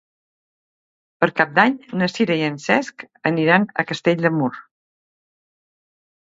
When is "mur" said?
4.41-4.51